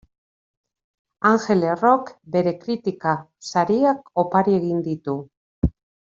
Angel 1.31 1.65
Errok 1.73 2.07
bere 2.35 2.53
kritika 2.63 3.13
sariak 3.51 4.01
opari 4.23 4.55
egin 4.61 4.81
ditu. 4.89 5.15